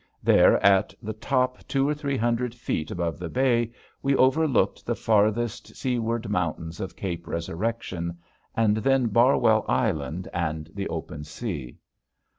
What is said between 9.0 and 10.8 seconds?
Barwell Island and